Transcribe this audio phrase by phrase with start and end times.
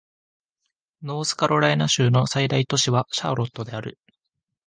[1.03, 3.99] ノースカロライナ州の最大都市はシャーロットである